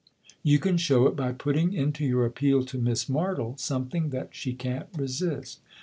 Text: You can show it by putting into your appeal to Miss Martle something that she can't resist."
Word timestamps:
You 0.41 0.57
can 0.57 0.77
show 0.77 1.05
it 1.05 1.15
by 1.15 1.31
putting 1.31 1.73
into 1.73 2.03
your 2.03 2.25
appeal 2.25 2.65
to 2.65 2.79
Miss 2.79 3.05
Martle 3.05 3.59
something 3.59 4.09
that 4.09 4.33
she 4.33 4.53
can't 4.53 4.87
resist." 4.97 5.59